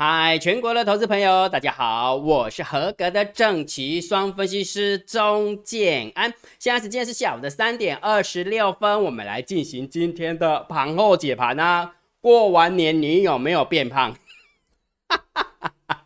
[0.00, 6.32] 嗨，全国的投资朋友，大家好，我是合格的正奇双分析师钟建安。
[6.60, 11.96] 现在时间是下午的三点二十六分，我们来进行今天的盘后解盘啊。
[12.20, 14.12] 过完年你有没有变胖？
[15.08, 16.04] 哈哈哈哈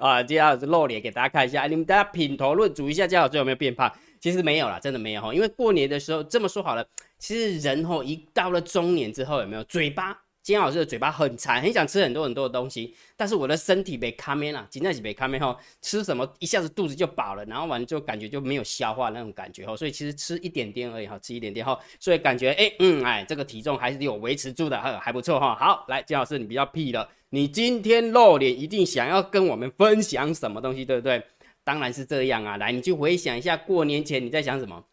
[0.00, 3.88] 啊，接下来露脸给大家看一下，你们大家品头论足一下，姜老师有没有变胖？
[4.20, 5.32] 其实没有啦，真的没有哈。
[5.32, 6.84] 因为过年的时候这么说好了，
[7.20, 10.21] 其实人吼一到了中年之后，有没有嘴巴？
[10.42, 25.54] 金老师的嘴巴很馋，很想吃很多很多的东西，但是我的身体被卡面了，今天是被卡面后，吃什么一下子肚子就饱了，然后完就感觉就没有消化那种感觉哈，所以其实吃一点点而已哈，吃一点点哈，所以感觉哎嗯哎这个体重还是有维持住的还，还不错哈。
[25.54, 31.22] 好，来金老师你比较屁了，你今天露脸一定想要跟我们分享什么东西对不对？
[31.62, 34.84] 当然是这样啊，来你去回想一下过年前你在想什么？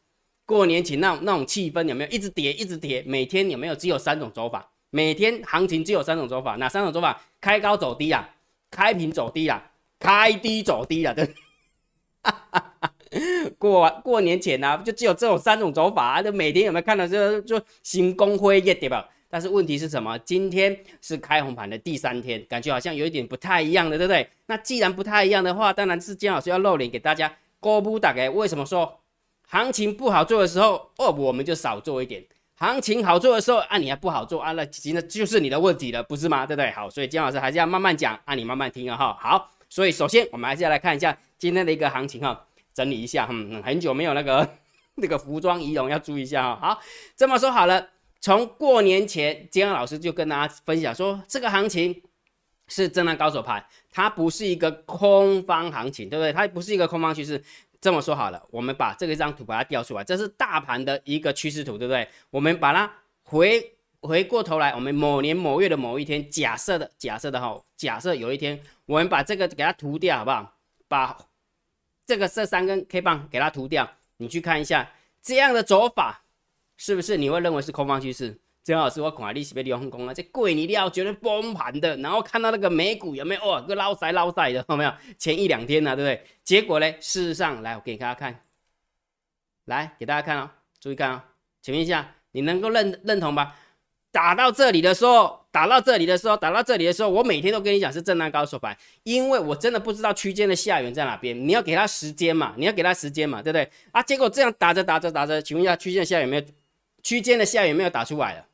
[0.45, 3.03] 过年前那那种气氛有没有一直跌一直跌？
[3.07, 4.71] 每天有没有只有三种走法？
[4.89, 7.21] 每天行情只有三种走法，哪三种走法？
[7.39, 8.29] 开高走低啊，
[8.71, 11.33] 开平走低啊，开低走低啊，对。
[13.57, 19.09] 过过年前呢，就只有这种三种走法啊，就每天有没有看到就就新工辉夜对吧？
[19.29, 20.17] 但是问题是什么？
[20.19, 24.27] 今天是开红盘的第三天，感觉好像有一点不太一样的，对不对？
[24.47, 27.31] 那既然不太一样的话，当然是姜老师要露脸给大家。
[27.61, 29.01] 高不打开，为什么说
[29.47, 32.23] 行情不好做的时候，哦，我们就少做一点。
[32.59, 36.45] 行情好做的时候，啊，你还不好做啊，那其实就是你的问题了，不是吗？
[36.45, 36.69] 对不对？
[36.71, 39.17] 好，所以金老师还是要慢慢讲，啊，你慢慢听啊，哈。
[39.17, 44.45] 好，所以首先我们还是要来看一下今天的一个行情哈，整理一下，嗯，很久没有那个
[44.95, 46.59] 那个服装仪容要注意一下哈。
[46.73, 46.81] 好，
[47.15, 47.87] 这么说好了，
[48.19, 52.01] 从过年前，金老师就跟大家分享说，这个行情
[52.67, 56.33] 是震荡高手盘，它不是一个空方行情，对不对？
[56.33, 57.41] 它不是一个空方趋势。
[57.81, 62.07] 这么说好了，我们把这个张图把它调出来，这是大盘的一个趋势图，对不对？
[62.29, 62.91] 我们把它
[63.23, 70.55] 回回过头来，我们某年某月的某一天，假设的假设的哈，假设有一天我们把这个给它涂掉，好不好？
[70.87, 71.17] 把
[72.05, 76.23] 这个这三根 K 棒给它涂掉，你去看一下这样的走法，
[76.75, 78.39] 是不是你会认为是空方趋势？
[78.69, 81.97] 姜老师，我看你是被利用空了，这贵你料绝对崩盘的。
[81.97, 84.93] 然后看到那个美股有没有哦，个捞塞捞塞的，有没有？
[85.17, 86.23] 前一两天呢，对不对？
[86.43, 88.43] 结果呢，事实上来，我给大家看，
[89.65, 90.49] 来给大家看哦，
[90.79, 91.21] 注意看哦，
[91.61, 93.55] 请问一下，你能够认认同吧？
[94.11, 101.35] 打到这里的时候，打到这里的时候，打到这里的时候，我每天都跟你讲是震荡高手盘，因为我真的不知道区间的下缘在哪边。
[101.47, 103.67] 你要给他时间嘛，你要给他时间嘛，对不对？
[103.91, 106.43] 啊，结果这样打着打着打着，请问一下，区间下缘没有？
[107.01, 108.45] 区间的下缘没有打出来了？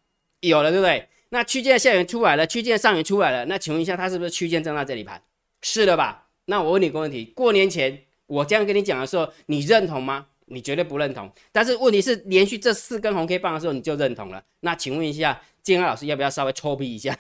[0.48, 1.08] 有了，对不对？
[1.30, 5.22] 那区间下缘出来了，区间上缘出来了，那请问一下，它是不是区间正在这里盘？
[5.62, 6.28] 是的吧？
[6.46, 10.28] 那我问你个问题：过年前我这样跟你讲的时候，你认同吗？
[10.46, 11.30] 你绝对不认同。
[11.52, 14.44] 但是问题是，连续这四根红 K 棒的时候，你就认同了。
[14.60, 17.18] 那请问一下，建安老师要不要稍微抽皮一下？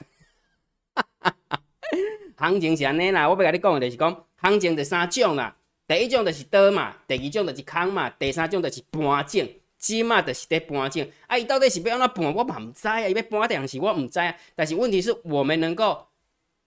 [2.37, 5.55] 行情是安尼啦，我要跟你讲的就是讲，行情就三种啦。
[5.87, 9.49] 第一种就是多嘛，第二种就是空嘛，第三种就是盘整。
[9.85, 14.35] 起码就是在搬进，啊，伊到底是要安怎搬，我嘛唔知啊，伊要搬定是我唔知啊。
[14.55, 16.07] 但是问题是我们能够，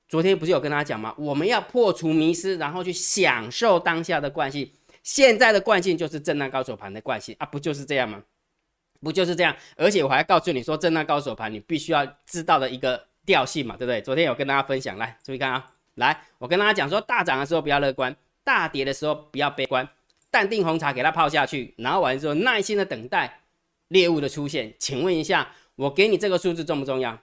[0.09, 1.13] 昨天不是有跟他讲吗？
[1.19, 4.71] 我们要破除迷失，然后去享受当下的惯性。
[5.03, 8.23] 现在的惯性就是震荡高手盘的惯性啊，不就是这样吗？
[9.01, 9.57] 不就是这样？
[9.77, 14.01] 而且我还告诉你说，震荡高手盘你必须要知道的一个调性嘛，对不对？
[14.01, 18.15] 昨天有跟大家分享，来注意看啊，来，我跟大家讲说，大涨的时候不要乐观，
[18.45, 19.89] 大跌的时候不要悲观。
[20.31, 23.41] 淡定红茶给它泡下去，然后完之后耐心的等待
[23.89, 24.75] 猎物的出现。
[24.79, 27.19] 请问一下，我给你这个数字重不重要？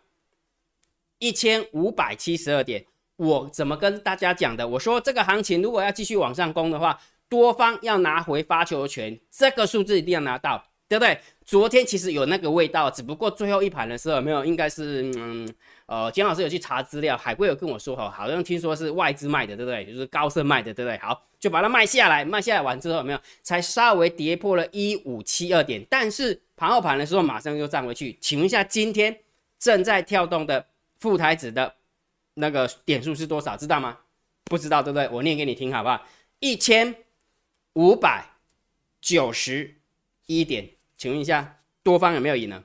[1.19, 2.85] 一千五百七十二点，
[3.16, 4.67] 我怎么跟大家讲的？
[4.67, 6.99] 我说这个行情如果要继续往上攻的话，
[7.29, 11.19] 多方要拿回发球权，这个数字一定要拿到，对不对？
[11.44, 15.47] 昨天其实有那个味道，只不过最后一盘的时候没有，应该是嗯。
[15.88, 19.85] 呃，姜老师有去查资料，海龟有跟我说哈，好像听说是外资卖的，对不对？
[19.85, 20.97] 就是高盛卖的，对不对？
[20.97, 23.19] 好，就把它卖下来，卖下来完之后有没有？
[23.43, 28.17] 才稍微跌破了一五七二点，但是盘后盘的时候马上又站回去。
[28.20, 29.16] 请问一下，今天
[29.59, 30.66] 正在跳动的
[30.99, 31.76] 副台子的
[32.34, 33.55] 那个点数是多少？
[33.55, 33.99] 知道吗？
[34.46, 35.08] 不知道，对不对？
[35.09, 36.03] 我念给你听好不好？
[36.40, 36.96] 一千
[37.73, 38.26] 五百
[38.99, 39.76] 九十
[40.26, 40.67] 一点，
[40.97, 42.64] 请问一下，多方有没有赢呢？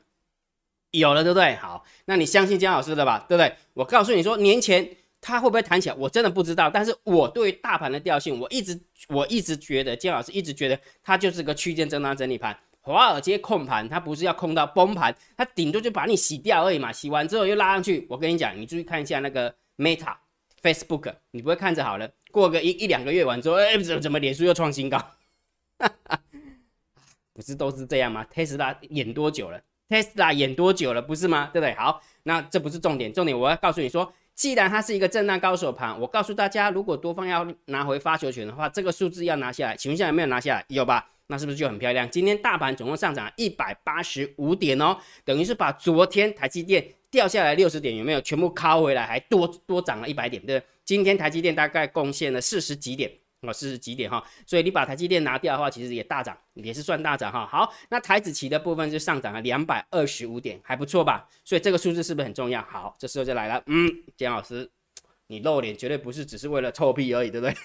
[0.93, 1.55] 有了，对不对？
[1.57, 3.55] 好，那你相信姜老师的吧，对不对？
[3.75, 6.69] 我告诉你说，年前它会不会弹起来，我真的不知道。
[6.69, 12.59] 但是我对于大盘的调性，我一直我一直觉得，姜老师一直觉得它就是个区间震荡整理盘。
[12.81, 16.91] 华尔街控盘，它不是要控到崩盘，它顶多就把你洗掉而已嘛。
[16.91, 18.07] 洗完之后又拉上去。
[18.09, 20.17] 我跟你讲，你注意看一下那个 Meta
[20.63, 24.99] Facebook，你不会看着好了，过个一一两个月完之后，哎，怎么怎么脸书又创新高？
[27.41, 29.59] 不是都是这样吗？Tesla 演多久了
[29.89, 31.49] ？Tesla 演多久了，不是吗？
[31.55, 31.75] 对不对？
[31.75, 40.65] 好，那这不是重点，重点我要告诉你说，既然它是一个震荡高手盘，我告诉大家，如果多方要拿回发球权的话，这个数字要拿下来，请问一下有没有拿下来？
[40.69, 41.09] 有吧？
[41.29, 42.07] 那是不是就很漂亮？
[42.11, 50.69] 今天大盘总共上涨一百八十五点哦，等于是把昨天台积电掉下来六十点有没有全部敲回来，还多多涨了一百点，对不对？
[50.85, 53.11] 今天台积电大概贡献了四十几点。
[53.43, 57.47] 哦，四十几点哈，所以你把台积电拿掉的话，其实也大涨，也是算大涨哈。
[57.47, 61.27] 好，那台子期的部分就上涨了两百二十五点，还不错吧？
[61.43, 62.61] 所以这个数字是不是很重要？
[62.63, 64.71] 好，这时候就来了，嗯，姜老师，
[65.29, 67.57] 你露脸绝对不是只是为了臭屁而已，对不对？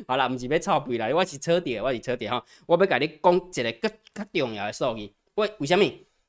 [0.08, 2.42] 好了，不是要臭屁啦，我是车点，我是车点哈。
[2.64, 5.14] 我要跟你讲一个更更重要的数据。
[5.34, 5.84] 为为什么？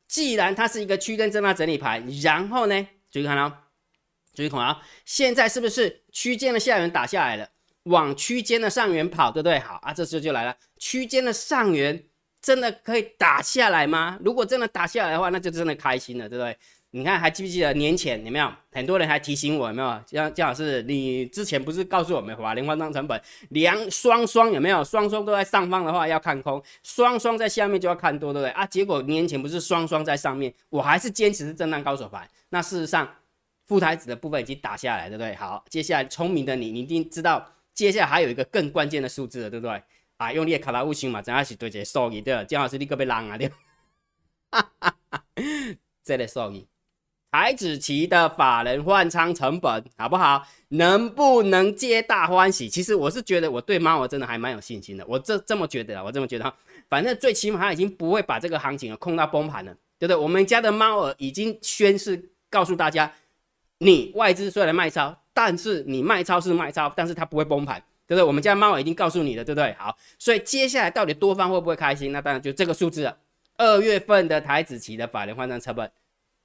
[0.10, 3.60] 既然它是一个区间震荡整理盘，然后呢，注意看哦，
[4.34, 7.50] 注意看啊，现在是不是区间的下缘打下来了？
[7.84, 9.60] 往区间的上缘跑，对不对？
[9.60, 12.04] 好啊，这时候就来了，区间的上缘
[12.42, 14.18] 真的可以打下来吗？
[14.24, 16.58] 如果真的打下来的话，那就真的开心了，对不对？
[16.96, 20.00] 你看还记不记得年前有没有很多人还提醒我有没有？
[20.06, 23.20] 姜姜老师，你之前不是告诉我们华联换仓成本
[23.50, 24.84] 两双双有没有？
[24.84, 28.52] 双双都在上方的话要看空，双双在下面就要看多，对不对？
[28.52, 32.30] 啊，结果年前不是双双在上面，我还是坚持是震荡高手盘。
[32.50, 33.12] 那事实上，
[33.66, 35.34] 副台子的部分已经打下来，对不对？
[35.34, 37.44] 好，接下来聪明的你，你一定知道。
[37.74, 39.82] 接下来还有一个更关键的数字了，对不对？
[40.18, 43.38] 啊，用你的卡拉五星嘛，真的是对这个数据对姜老师你可别浪啊！
[43.38, 43.50] 对，
[44.52, 45.24] 哈哈哈，
[46.04, 46.68] 这个数据，
[47.32, 50.48] 台子期的法人换仓成本好不好？
[50.70, 52.70] 能不能皆大欢喜？
[52.70, 56.56] 其实我是觉得我对猫我真的还蛮有信心的，我这这么觉得，我这么觉得哈。
[56.88, 60.16] 反正最起码它已经不会把这个行情啊控到崩盘了，对不对？
[60.16, 63.12] 我们家的猫儿已经宣誓告诉大家，
[63.84, 65.18] 你外资虽然卖超。
[65.36, 68.24] 但是你卖超是卖超，但是它不会崩盘，对不对？
[68.24, 69.74] 我们家猫已经告诉你了，对不对？
[69.80, 72.12] 好，所以接下来到底多方会不会开心？
[72.12, 73.18] 那当然就这个数字了。
[73.58, 75.92] 二月份的台子期的法人换算成本，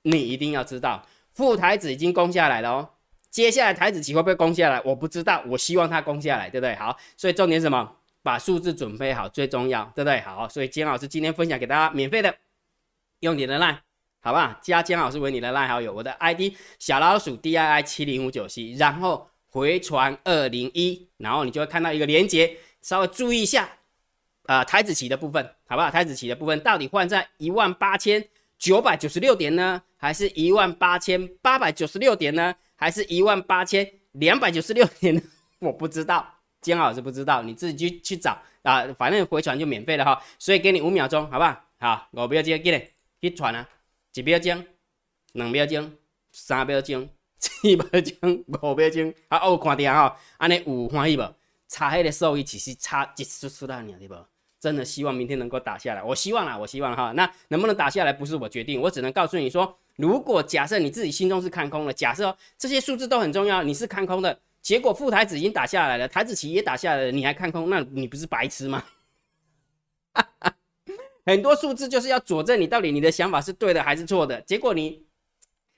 [0.04, 2.88] 你一定要知道，副台子已经攻下来了哦。
[3.30, 4.80] 接下来台子期会不会攻下来？
[4.82, 6.74] 我不知道，我希望它攻下来，对不对？
[6.76, 7.96] 好，所以重点什么？
[8.22, 10.18] 把数字准备好最重要，对不对？
[10.22, 12.34] 好，所以金老师今天分享给大家免费的，
[13.20, 13.76] 用你的 line。
[14.20, 23.68] 好吧，加姜老师为你的赖好友，我的 ID 小老鼠 D I I 七零五九 C，然后回传二零一，然后你就会看到一个连接，稍微注意一下
[24.44, 25.90] 啊，台子棋的部分，好不好？
[25.90, 28.22] 台子棋的部分到底换在一万八千
[28.58, 35.22] 九百九十六点呢，还是一万八千八百九十六点呢，还是一万八千两百九十六点呢？
[35.60, 41.64] 我不知道，姜老师不知道，你自己去去找啊，反正回传就免费了哈，所以给你五秒钟，好不好？
[41.78, 43.66] 好，我不要接，给你去传啊。
[44.18, 44.66] 一秒钟，
[45.32, 45.92] 两秒钟，
[46.32, 51.34] 三秒钟， 四秒钟，五秒钟，啊，有看到吼，安尼有欢喜无？
[51.68, 54.16] 差迄个收益其实差一丝丝啦，对不？
[54.58, 57.12] 真的希望明天能够打下来，我希望啦，我希望哈。
[57.12, 68.82] 那能不能打下来不是我决定，我只能告诉你说，如果假设你自己心中是看空的，假设这些数字都很重要，你是看空的，结果副台子已经打下来了，台子棋也打下来了，你还看空，那你不是白痴吗？
[70.12, 70.54] 哈哈。
[71.28, 75.04] 很多数字就是要佐证你到底你的想法是对的还是错的，结果你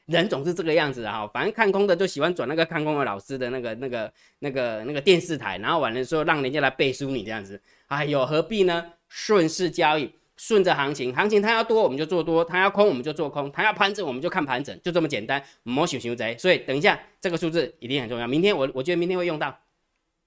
[0.06, 8.93] 人总是这个样子啊，反正看空的就喜欢转那个看空的老师的那个那个那个那个电视台，然后完了之后让人家来背书你这样子，哎呦何必呢？
[9.08, 16.37] 顺势交易，顺着行情，行情它要多我们就做多，它要空我们就做空，它要盘整我们就看盘整，就这么简单，莫想熊贼。
[16.38, 19.50] 所以等一下这个数字一定很重要，明天我我觉得明天会用到，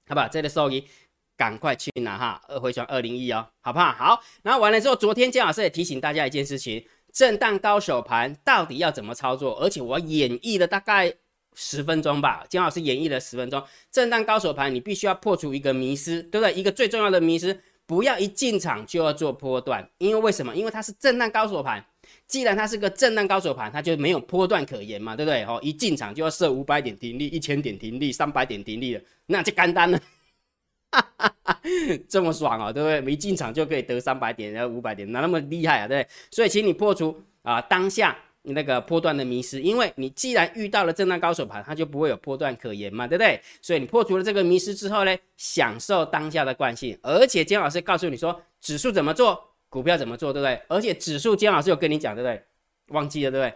[0.05, 0.27] 好不好？
[0.27, 0.85] 这个收益。
[1.37, 3.91] 赶快去拿哈，二回传二零一哦，好不好？
[3.91, 9.55] 好，然后完了之后，昨天姜老师也提醒大家一件事情：震荡高手盘到底要怎么操作？
[9.59, 11.13] 而且我演绎了大概
[11.55, 13.63] 十分钟吧，姜老师演绎了十分钟。
[13.91, 16.53] 震荡高手盘，你必须要破除一个迷失，对不对？
[16.53, 20.55] 一个最重要的迷失，不要一进场就要做波段，因为为什么？
[20.55, 21.83] 因为它是震荡高手盘，
[22.27, 25.43] 既然它是个震荡高手盘，它就没有波段可言嘛，对不对？
[25.43, 29.99] 哦，一进场就要设五百点停利、一千点停利、三百点停利了，那就干单了。
[32.07, 33.13] 这么爽啊，对不对？
[33.13, 35.87] 一进场就可以得三百点，然后五百点，哪那么厉害啊？
[35.87, 36.09] 对不对？
[36.31, 43.39] 所以，请你破除啊当下那个波段的迷失，因为你既然遇到了震荡高手盘，它就不会有波段可言嘛，对不对？
[43.61, 50.61] 所以你破除了这个迷失之后呢，享受当下的惯性，而且姜老师告诉你说指数怎么做，股票怎么做，对不对？
[50.67, 52.43] 而且指数姜老师有跟你讲，对不对？
[52.87, 53.53] 忘记了，对不对？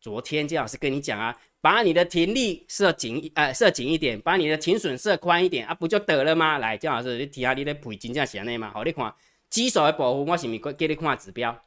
[0.00, 1.36] 昨天姜老师跟你讲啊。
[1.66, 6.58] 把你的停利设紧呃设紧一点，把你的停损设宽一点啊，不就得了吗？
[6.58, 8.70] 来，姜老师，你提下你的赔金价是安尼嘛？
[8.70, 9.12] 好，你看
[9.50, 11.60] 基手的部分，我是不是给你看指标？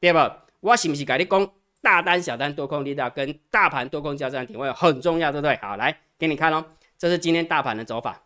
[0.00, 0.18] 对不？
[0.60, 1.52] 我是不是跟你讲
[1.82, 5.54] 大单、小单、多空力道跟大盘多空交战点位很重要，对不对？
[5.56, 6.64] 好，来给你看哦，
[6.96, 8.22] 这是今天大盘的走法。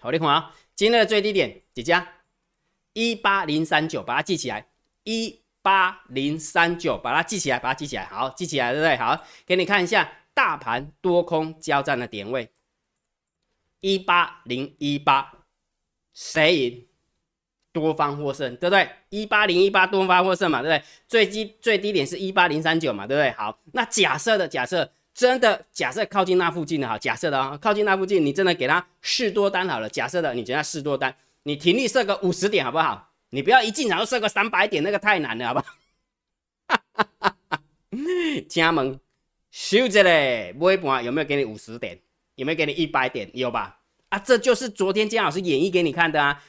[0.00, 2.04] 好，你看啊，今天的最低点几家？
[2.94, 4.66] 一八零三九，把它记起来。
[5.04, 8.04] 一八零三九，把它记起来，把它记起来。
[8.04, 8.96] 好，记起来，对不对？
[8.96, 12.48] 好，给你看一下大盘多空交战的点位，
[13.80, 15.32] 一八零一八，
[16.14, 16.86] 谁赢？
[17.72, 18.88] 多方获胜，对不对？
[19.08, 20.84] 一八零一八多方获胜嘛，对不对？
[21.08, 23.32] 最低最低点是一八零三九嘛，对不对？
[23.32, 29.88] 好，那假设的假设真的假设靠近那附近的哈，假设的啊，靠近那附近，你真的给他试多单好了。
[29.88, 33.12] 假设的，你觉得试多单，你停利设个五十点好不好？
[33.36, 37.36] 你不要一进场就设个三百点，那个太难了，好不好？
[38.48, 38.98] 加盟
[39.50, 42.00] 收着嘞，微博有没有给你五十点？
[42.36, 43.30] 有没有给你一百点？
[43.34, 43.78] 有吧？
[44.08, 46.42] 啊，这就是昨天姜老师演绎给你看的啊。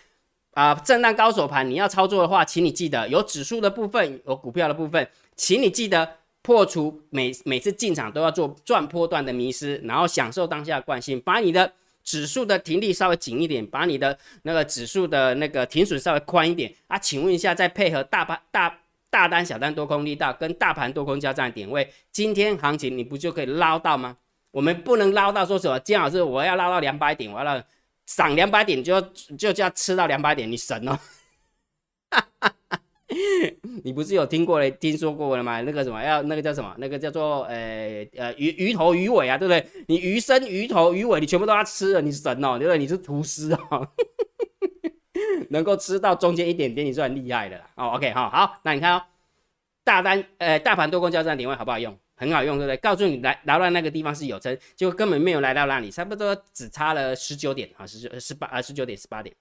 [0.52, 11.74] 啊，震荡高手盘，你要操作的话，请你记得有指数的部分，有股票的部分，请你记得破除每每次进场都要做赚波段的迷失，然后享受当下的惯性，把你的
[12.08, 16.98] 指数的停利稍微紧一点，把你的那个指数的那个停损稍微宽一点啊。
[16.98, 24.16] 请问一下，再配合大盘大大单、小单多空力道跟大盘多空交战点位，今天行情你不就可以捞到吗？
[24.52, 27.64] 我们不能捞到说什么，姜老师我要捞到两百点，我要。
[28.08, 29.02] 涨两百点就
[29.38, 30.98] 就要吃到两百点，你神了
[32.12, 32.54] 哦！
[33.84, 35.62] 你不是有听过嘞、听说过了吗？
[35.62, 36.76] 那个什么要那个叫什么？
[36.78, 39.66] 那个叫做呃呃鱼鱼头鱼尾啊，对不对？
[39.88, 42.78] 你鱼身鱼头鱼尾你全部都要吃了，你神哦，对不对？
[42.78, 43.88] 你是厨师哦，
[45.50, 47.92] 能够吃到中间一点点，你算厉害的哦。
[47.96, 49.02] OK 哈，好，那你看哦，
[49.84, 51.98] 大单呃大盘多空交战点位好不好用？
[52.20, 52.76] 很好用，对不对？
[52.78, 59.34] 告诉你来来到那个地方是有撑，结果根本没有来到那里，差不多只差了十九点啊，十九十八啊，十九点十八点，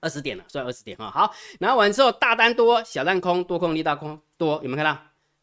[0.00, 1.10] 二十点了，算二十点哈。
[1.10, 4.98] 好，然后完之后大单多，小单空，多空力道空多，有没有看到？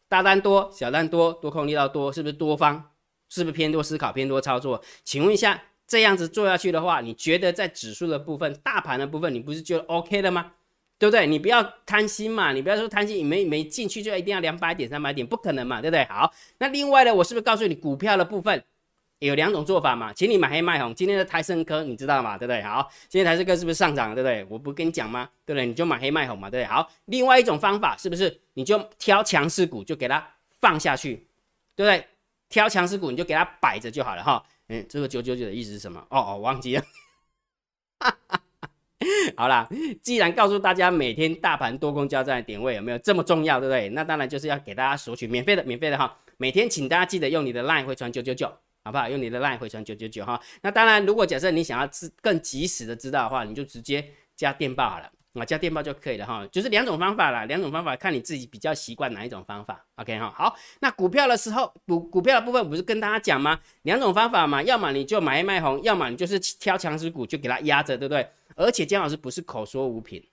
[0.10, 2.92] 大单多，小单多，多空力道多，是不是多方？
[3.30, 4.82] 是不是偏多思考，偏多操作？
[5.04, 10.54] 请问一下，这样子做下去的话，你觉得在指数的部分、大盘的部分，你不是觉得 OK 了吗？
[10.98, 11.28] 对不对？
[11.28, 16.06] 你不要贪心嘛，你不要说贪心，你没没进去就一定要两百点、三百点，不可能嘛，对不对？
[16.06, 18.64] 好，那另外呢，我是不是告诉你股票的部分
[19.20, 20.14] 有两种做法嘛？
[20.14, 20.94] 请你买黑卖红。
[20.94, 22.38] 今天的台盛科你知道嘛？
[22.38, 22.62] 对不对？
[22.62, 24.14] 好，今天台盛科是不是上涨？
[24.14, 24.46] 对不对？
[24.50, 25.28] 我不跟你讲吗？
[25.46, 25.66] 对不对？
[25.66, 26.72] 你就买黑卖红嘛，对不对？
[26.72, 30.26] 好，另外一种方法是不是你就挑强势股就给它
[30.60, 31.28] 放下去，
[31.76, 32.06] 对不对？
[32.50, 34.44] 挑强势股你就给它摆着就好了哈。
[34.70, 36.00] 嗯，这个九九九的意思是什么？
[36.10, 36.84] 哦哦，忘记了。
[38.00, 38.42] 哈哈。
[39.36, 39.68] 好啦，
[40.02, 43.90] 既然告诉大家每天大盘多空交战的点位有没有这么重要，对不对？
[43.90, 46.18] 那当然就是要给大家索取免费的，免费的哈。
[46.38, 48.52] 每天请大家记得用你的 LINE 回传九九九，
[48.88, 49.10] 好不好？
[49.10, 50.42] 用你的 LINE 回传九九九哈。
[50.62, 54.04] 那当然，如果假设你想要知更及时的知道的话，你就直接
[54.36, 55.12] 加电报好了。
[55.34, 59.86] 啊，加电报就可以了哈，就是两种方法啦，两种方法看你自己比较习惯哪一种方法。
[59.98, 63.60] OK 哈，好，那股票的时候，股股票的部分不是跟大家讲吗？
[63.84, 68.28] 两种方法嘛，要么你就买一卖红，要么你就是挑强势股就给它压着，对不对？
[68.56, 70.24] 而且姜老师不是口说无凭，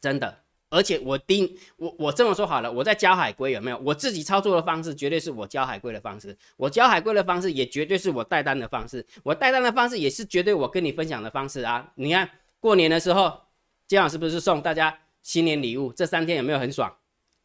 [0.00, 0.42] 真的。
[0.70, 3.78] 而且我盯我我这么说好了，我在教海龟有没有？
[3.84, 11.92] 我自己操作的方式绝对是我教海龟的方式，我教海龟的方式也绝对是我带单的方式，我带单的方式也是绝对我跟你分享的方式啊！
[11.96, 13.40] 你看过年的时候。
[13.90, 15.92] 姜老师不是送大家新年礼物？
[15.92, 16.88] 这三天有没有很爽？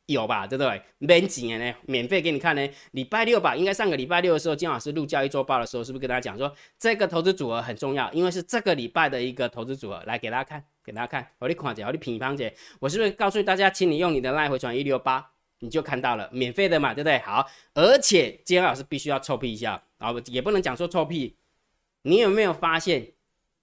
[0.05, 0.79] 有吧，对不对？
[0.99, 2.69] 免钱呢，免费给你看呢。
[2.91, 8.13] 礼拜六吧，应该上个礼拜六的时候，姜老师录交易周报的时候，是不是跟大家讲说这个投资组合很重要？
[8.13, 11.27] 因为是这个礼拜的一个投资组合，来给大家看，给大家看。
[11.39, 17.17] 我的看姐，我的品方姐，我是不是告诉大家，请你用你的赖回传一六八，你就看到了，免费的嘛，对不对？
[17.19, 21.35] 好，而且今天老师必须要臭屁一下啊，也不能讲说臭屁。
[22.03, 23.13] 你有没有发现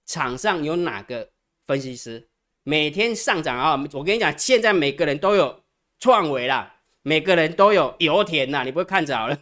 [0.05, 1.29] 场上有哪个
[1.65, 2.27] 分析师？
[2.65, 3.71] 每天上涨啊！
[3.93, 5.63] 我跟你讲，现在每个人都有
[5.99, 9.39] 创维啦，每个人都有油田呐，你不会看着了？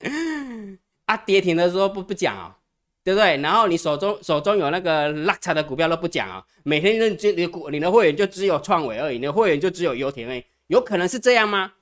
[1.06, 2.58] 啊，跌停的时候不不讲啊，
[3.04, 3.36] 对不对？
[3.38, 11.72] 然后你手中手中有那个拉差的股票都不讲啊，每天认就你股你的会员就只有创维而已，你的会员就只有油田而已，有可能是这样吗？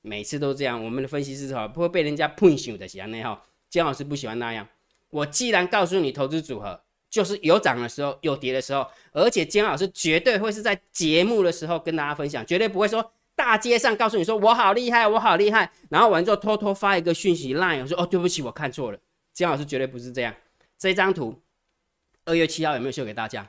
[0.00, 3.40] 每次都这样，我们的分析师哈不会被人家碰醒的，喜欢那样。
[3.70, 4.66] 姜老师不喜欢那样。
[5.10, 6.80] 我既然告诉你投资组合。
[7.12, 18.98] 就是有涨的时候，有跌的时候，而且姜老师绝对会是在节目的时候跟大家分享，绝对不会说大街上告诉你说我好厉害，我好厉害，然后完之后偷偷发一个讯息 line 说哦对不起我看错了，
[19.34, 20.34] 姜老师绝对不是这样。
[20.82, 21.40] 这张图
[22.24, 23.48] 二月七号有没有秀给大家？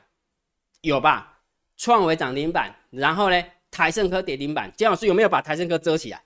[0.82, 1.40] 有吧？
[1.76, 6.22] 创维涨停板，然后呢台盛科跌停板，姜老师有没有把台盛科遮起来？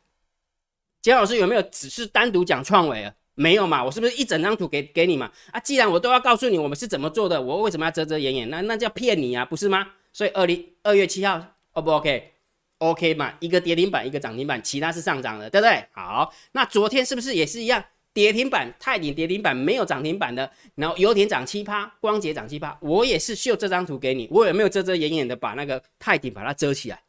[1.01, 3.15] 姜老师有没有只是单独讲创维啊？
[3.33, 3.83] 没有嘛？
[3.83, 5.33] 我是不是一整张图给给你嘛？
[5.51, 8.51] 啊，既然我都要告诉你我们是怎么做的，我为什么要遮遮掩掩？
[8.51, 9.93] 那那叫骗你啊，不是吗？
[10.13, 13.33] 所以二零二月七号，O 不 OK？OK 嘛？
[13.41, 15.87] 一个跌停板，一个涨停板，其他是上涨的，对不对？
[15.93, 17.83] 好，那昨天是不是也是一样？
[18.19, 27.01] 跌停板，泰鼎跌停板没有涨停板的，然后油田涨七趴，光捷涨七趴，我也是秀这张图给你，我有没有遮遮掩掩的把那个泰鼎把它遮起来？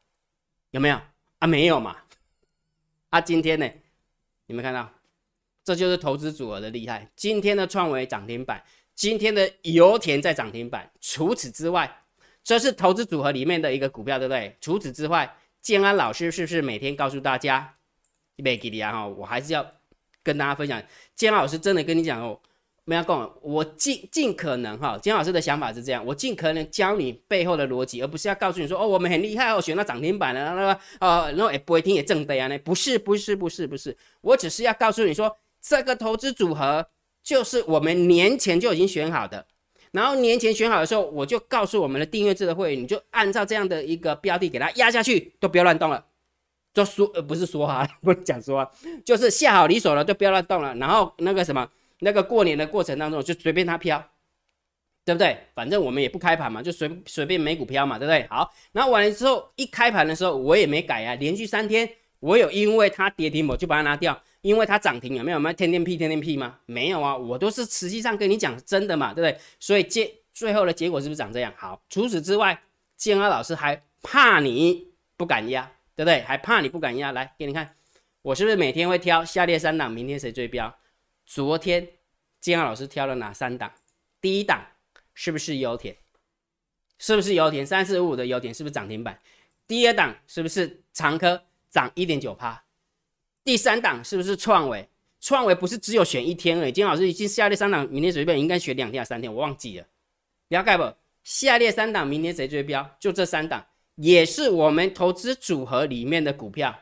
[0.70, 1.02] 有没有？
[1.40, 1.98] 啊，没有嘛？
[3.10, 3.66] 啊，今天呢？
[4.46, 4.88] 有没有看到？
[5.64, 7.10] 这就是投资组合的厉害。
[7.16, 8.64] 今天的创维涨停板，
[8.94, 10.92] 今天的油田在涨停板。
[11.02, 12.04] 除此之外，
[12.44, 14.56] 这是投资组合里面的一个股票，对不对？
[14.62, 17.78] 除此之外，建安老师是不是每天告诉大家，
[18.36, 19.08] 没给你啊？
[19.08, 19.74] 我还是要
[20.24, 20.82] 跟大家分享，
[21.16, 22.40] 建安老师真的跟你讲哦。
[22.86, 36.84] 没有讲，我尽尽可能哈，金老师的想法是这样，我尽可能教你背后的逻辑，而不是要告诉你说哦，我们很厉害哦，选到涨停板了，那个呃，然后也不会听也正的啊，那不是不是不是不是，我只是要告诉你说，这个投资组合
[37.22, 39.46] 就是我们年前就已经选好的，
[39.92, 46.04] 然后年前选好的时候，我就告诉我们的订阅制的会员，你就按照这样的一个标的给它压下去，都不要乱动了，
[46.74, 48.70] 就说呃不是说哈， 不是讲说，
[49.06, 51.70] 就是下好离手了，就不要乱动了，然后那个什么。
[52.02, 54.02] 那个过年的过程当中，就随便它飘，
[55.04, 55.38] 对不对？
[55.54, 58.26] 反正我们也不开盘嘛，就随随便美股飘嘛，对不对？
[58.30, 61.90] 好，然后完了之后，一开盘的时候我也没改啊，连续三天
[62.22, 65.42] 我有因为它跌停我就把它拿掉，因为它涨停有没有？
[65.42, 66.58] 有天天屁天天屁吗？
[66.68, 69.38] 没有啊，我都是实际上跟你讲真的嘛，对不对？
[69.60, 71.54] 所以结最后的结果是不是长这样？
[71.58, 72.58] 好，除此之外，
[72.96, 75.70] 建安老师还怕你不敢压，
[76.00, 76.22] 对不对？
[76.22, 77.76] 还怕你不敢压，来给你看，
[78.22, 80.74] 我是不是每天会挑下列三档，明天谁追标？
[81.26, 81.86] 昨天
[82.40, 83.70] 金浩老师挑了哪三档？
[84.22, 84.66] 第一档
[85.14, 85.94] 是不是油田？
[87.00, 87.66] 是不是油田？
[87.68, 89.20] 三四五五的油田是不是涨停板？
[89.68, 92.64] 第二档是不是长科涨一点九趴？
[93.44, 94.88] 第三档是不是创维？
[95.20, 96.72] 创维不是只有选一天而已。
[96.72, 99.30] 金老师已经下列三档，明天随便应该选两天还是三天？
[99.30, 99.86] 我忘记了，
[100.48, 100.96] 了解不？
[101.26, 102.90] 下列三档明天谁追标？
[103.02, 103.68] 就这三档，
[104.02, 106.74] 也是我们投资组合里面的股票，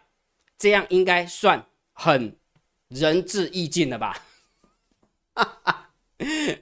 [0.55, 2.35] 这样应该算很
[2.89, 4.23] 仁至义尽了吧？
[5.33, 5.89] 哈哈，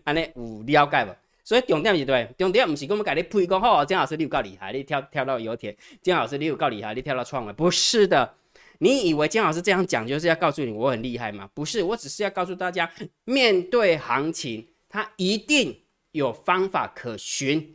[0.06, 1.14] 安尼有了解不？
[1.44, 8.36] 所以重点是对，重点不是我们给你配讲好，姜老师你有够厉害，你跳跳到油田，姜老师你有够厉害，你跳到创维，不是的。
[8.80, 11.50] 你以为姜老师这样讲就是要告诉你我很厉害吗？
[11.54, 12.90] 不是，我只是要告诉大家，
[13.26, 17.75] 面对行情，它一定有方法可循。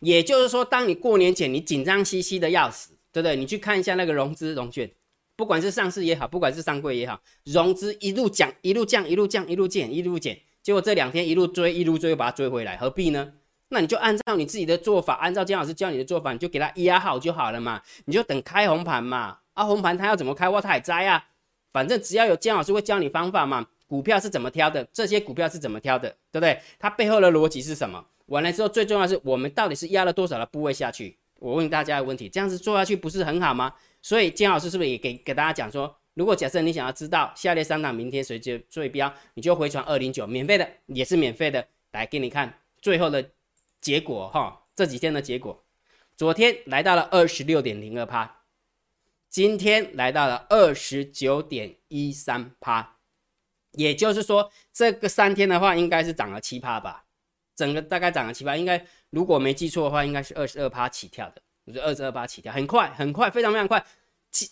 [0.00, 3.36] 也就是说，当你过年前你紧张兮兮的要死，对不对？
[3.36, 4.90] 你去看一下那个融资融券。
[5.36, 13.34] 不管是上市也好，不管是上柜也好，融资一路降，一路降，一路降，一路减，一路减，结果这两天一路追，一路追，又把它追回来，何必呢？
[13.68, 19.38] 那你就按照你自己的做法，按照姜老师教你的做法，你就给它压好就好了嘛，你就等开红盘嘛。
[19.52, 21.24] 啊，红盘它要怎么开，我太摘啊。
[21.72, 26.60] 反正只要有姜老师会教你方法嘛，股票是怎么挑的，这些股票是怎么挑的，对不对？
[26.78, 28.04] 它背后的逻辑是什么？
[28.28, 31.18] 完了之后，最重要是我们到底是压了多少的部位下去？
[31.34, 33.74] 我问大家一个问题，这样子做下去不是很好吗？
[34.02, 43.30] 所以金老师是不是也给给大家讲说，如果假设你想要知道下列三档明天谁接最标，你就回传二零九，免费的也是免费的，来给你看最后的
[43.80, 45.64] 结果哈，这几天的结果，
[46.16, 48.42] 昨天来到了二十六点零二趴，
[49.30, 52.96] 今天来到了二十九点一三趴，
[53.72, 57.04] 也就是说这个三天的话应该是涨了七趴吧，
[57.58, 61.42] 整个大概涨了七八，应该如果没记错的话，应该是二十二趴起跳的。
[61.74, 63.84] 就二十二趴起跳，很快很快，非常非常快。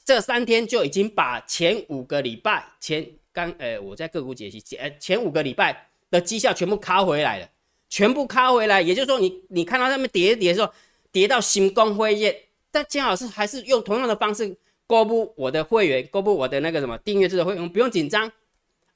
[0.04, 7.48] 这三天就已经把前五个礼拜前刚呃，我在个股解析前前五个礼拜的绩效全部卡回来了，
[7.88, 8.82] 全部卡回来。
[8.82, 10.70] 也就是说，你你看到他们跌一跌的时候，
[11.12, 14.54] 跌到新光辉夜，但姜老师还是用同样的方式
[14.86, 18.30] 公布我的会员，公布我的那个什么订阅制的会员，不用紧张，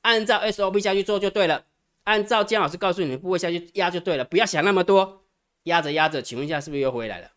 [0.02, 1.64] 按照 SOP 下去做就对了，
[2.04, 5.24] 按照姜老师告诉你们部位下去压就对了，不要想那么多，
[5.64, 7.30] 压着压着，请问一下是不是又回来了？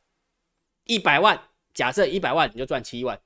[0.86, 1.40] 一百万，
[1.74, 3.20] 假设一百万你就赚七万，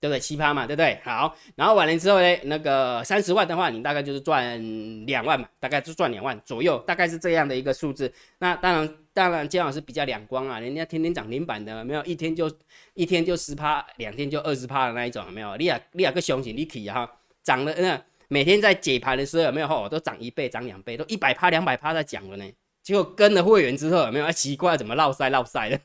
[0.00, 0.18] 对不对？
[0.18, 1.00] 七趴嘛，对不对？
[1.04, 8.12] 好，然后完了之后呢，那个三十万的话，你大概就是赚两万嘛，大概就赚两万左右，大概是这样的一个数字。
[8.38, 12.50] 那当然，当然姜老师比较两光啊，人家天天涨停板的，没有一天就
[12.94, 15.56] 一天就十趴，两天就二十趴的那一种，没有？
[15.56, 17.10] 你啊，你啊个雄心你起哈，
[17.42, 19.66] 涨了那每天在解盘的时候有没有？
[19.66, 22.44] 吼，都涨一倍，涨两倍，都一百趴、两百趴在讲了呢。
[22.80, 24.30] 结果跟了会员之后有没有？
[24.30, 25.80] 奇怪，怎么落塞落塞的？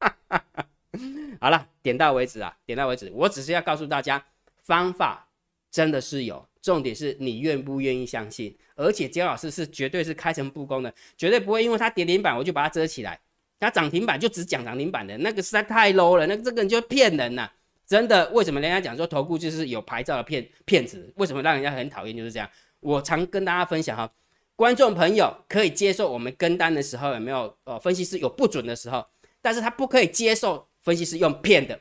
[1.40, 3.12] 好了，点到为止啊，点到为止。
[3.14, 4.24] 我只是要告诉大家，
[4.64, 5.28] 方法
[5.70, 8.58] 真的是有，重点是你愿不愿意相信。
[8.74, 13.20] 而且姜老师是绝对是开诚布公的，绝对不会因为他跌停板我就把它遮起来，
[13.60, 17.48] 他涨停板就只讲涨停板的，那个实在太 low 了，那这个人就骗人呐，
[17.92, 18.30] 真的。
[18.30, 21.12] 为什么人家讲说投顾就是有牌照的骗骗子？
[21.16, 22.16] 为什么让人家很讨厌？
[22.16, 22.48] 就是这样。
[22.80, 24.10] 我常跟大家分享哈，
[24.56, 29.04] 观众朋友可以接受我们跟单的时候有没有呃分析师有不准的时候。
[29.42, 31.78] 但是他不可以接受分析师用骗的，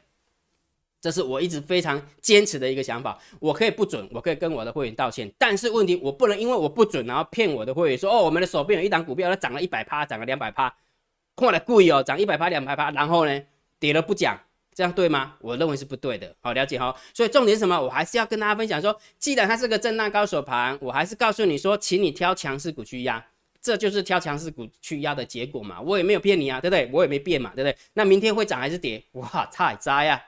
[0.99, 3.17] 这是我一直非常坚持的一个想法。
[3.39, 10.75] 我可以不准，我可以跟我的会员道歉，但是问题我不能因为我不准，然后骗我的会员说哦，我们的手边有一档股票，它涨了一百趴，涨了两百趴，
[11.35, 13.41] 看了贵哦，涨一百趴、两百趴，然后呢
[13.79, 14.39] 跌了不讲，
[14.73, 15.35] 这样对吗？
[15.39, 16.33] 我认为是不对的。
[16.39, 16.95] 好，了解哈。
[17.13, 17.79] 所以重点是什么？
[17.79, 23.23] 我还是要跟大家分享说，既然它是个震荡高手盘，我还是告诉你说，请你挑强势股去压，
[23.61, 25.81] 这就是挑强势股去压的结果嘛。
[25.81, 26.89] 我也没有骗你啊，对不对？
[26.93, 27.77] 我也没变嘛，对不对？
[27.93, 29.03] 那明天会涨还是跌？
[29.13, 30.21] 哇，太渣呀！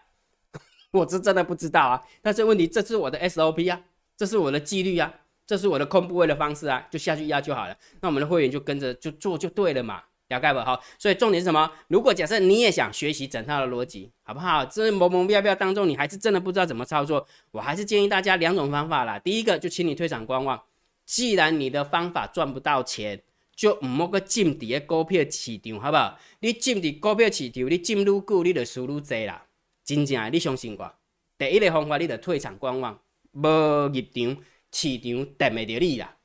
[0.91, 2.01] 我是真的不知道啊。
[2.21, 3.81] 但是问题，这是我的 SOP 啊，
[4.17, 5.11] 这是我的纪律啊，
[5.47, 7.75] 这是我的控部位的方式啊，就下去压就好了。
[8.01, 10.03] 那我们的会员就跟着就做就对了嘛。
[10.33, 11.69] 了解不好，所以重点是什么？
[11.87, 14.65] 如果假设你也想学习整套的逻辑，好不好？
[14.65, 19.19] 这懵懵逼逼当中，你还是真的不知道怎么操作，我还是建议大家两种方法啦。
[19.19, 20.59] 第一个就请你退场观望。
[21.05, 23.21] 既然你的方法赚不到钱，
[23.55, 26.17] 就唔好个进底个股票市场，好不好？
[26.39, 29.45] 你进伫股票市场，你进愈久，你就输愈济啦。
[29.85, 30.93] 真正你相信我，
[31.37, 32.99] 第一个方法你就退场观望，
[33.33, 33.47] 无
[33.87, 34.37] 入场，
[34.71, 36.15] 市场等袂着你啦。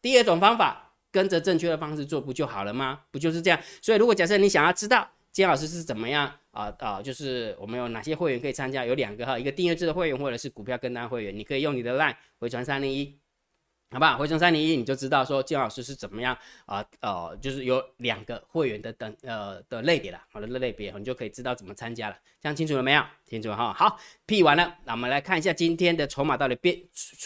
[0.00, 0.87] 第二种方法。
[1.18, 3.00] 跟着正确的方式做不就好了吗？
[3.10, 3.60] 不就是这样？
[3.82, 13.18] 所以如果假设你想要知道金老师是怎么样啊啊，就是我们有哪些会员可以参加，有两个哈，一个订阅制的会员或者是股票跟单会员，你可以用你的 line 回传三零一，
[13.90, 14.16] 好不好？
[14.16, 23.02] 回传三零一你就知道说金老师是怎么样啊呃，就是有两个会员的等呃的类别了，好的类别你就可以知道怎么参加了，这样清楚了没有？
[23.28, 23.72] 清楚哈。
[23.72, 26.80] 好，P 完了，那我们来看一下今天的筹码到底变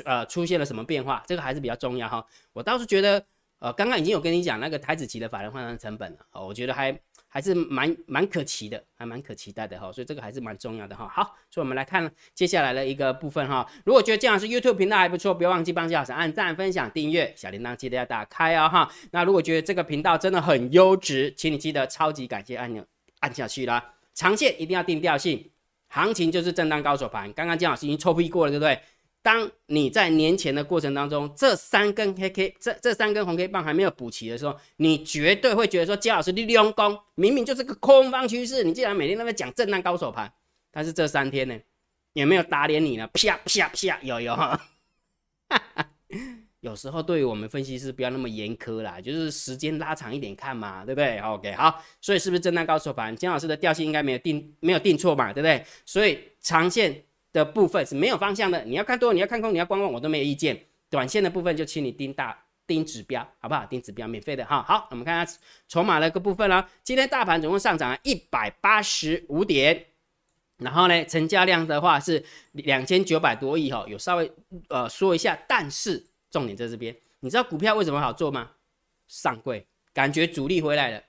[0.07, 2.25] 呃出现了什么变化，这个还是比较重要哈。
[2.53, 3.25] 我倒是觉得。
[3.63, 6.99] 呃，刚刚已经有跟你讲那个台子期的法人换算成本了，哦，我觉得还
[7.29, 11.09] 还是蛮蛮可期的，还蛮可期待的哈，所以这个还是蛮重要的哈。
[11.09, 13.65] 好，所以我们来看接下来的一个部分哈。
[13.85, 18.93] 如果觉得这样是 YouTube 频道还不错，不要忘记帮姜老师按赞、分享、订阅，小铃铛记得要打开哦哈。
[19.13, 22.85] 那如果觉得这个频道真的很优质，请你记得超级感谢按钮
[23.21, 23.95] 按下去啦。
[24.13, 25.53] 长线一定要定调性，
[25.87, 27.33] 行情就是震荡高手盘。
[27.33, 28.81] 刚刚姜老师已经抽批过了，对不对？
[29.23, 40.33] 当你在年前的过程当中，这三根黑 K，这这三根红 K 棒还没有补齐的时候，你绝对会觉得说，姜老师利用功，明明就是个空方趋势，你竟然每天都在讲震荡高手盘，
[40.73, 41.57] 但是这三天呢，
[42.15, 43.09] 有没有打脸你呢？
[43.13, 44.61] 啪啪啪，有有哈，
[46.59, 53.15] 有时候对于我们分析师不要那么严苛啦，就是时间拉长一点看嘛，对不对？OK，好，所以是不是震荡高手盘？
[53.15, 55.65] 姜老师的调性应该没有定，没有定错嘛，对不对？
[55.87, 57.05] 所以长线。
[57.33, 60.67] 的部分是没有方向的，你要看多，你要看空，你要观望，我都没有意见。
[60.91, 63.65] 短线的部分就请你盯大盯指标，好不好？
[63.65, 64.63] 盯指标，免费的哈。
[64.63, 66.69] 好，我们看下筹码的个部分了。
[66.85, 69.87] 今天大盘总共上涨了一百八十五点，
[70.59, 74.31] 然后呢，成交量的话是两千九百多亿哈，有稍微
[74.69, 78.51] 呃说一下，但是重点在这边，你知道股票为什么好做吗？
[79.09, 81.03] 上柜，感觉主力回来了。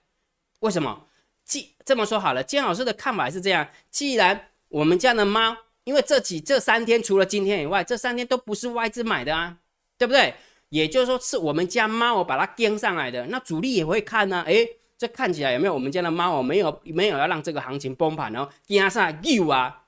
[0.61, 1.07] 为什么？
[1.43, 5.57] 既这么说好了，姜老师的看法是这样，既然我们家的猫。
[5.83, 9.57] 因为这几这三天除了今天以外，这三天都不是外资买的啊，
[9.97, 10.33] 对不对？
[10.69, 14.41] 也就是说是我们家猫我把它跟上来的，那主力也会看呢。
[14.47, 14.67] 诶，
[14.97, 19.83] 这看起来有没有我们家的猫我没有没有要让这个行情崩盘然后，跟上来又啊，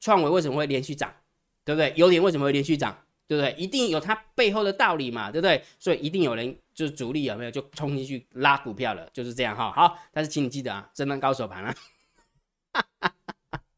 [0.00, 1.12] 创维为什么会连续涨？
[1.64, 1.92] 对不对？
[1.96, 2.96] 有点为什么会连续涨？
[3.26, 3.52] 对不对？
[3.58, 5.62] 一定有它背后的道理嘛，对不对？
[5.78, 9.72] 所以一定有人就是主力有没有就冲进去拉股票了，就是这样哈。
[9.72, 11.74] 好，但是请你记得啊，真的高手盘啊。